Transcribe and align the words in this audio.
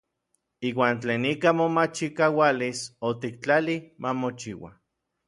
Iuan 0.69 0.95
tlen 1.03 1.27
ika 1.33 1.49
momachikaualis 1.59 2.81
otiktlalij 3.11 3.79
ma 4.01 4.09
mochiua. 4.23 4.69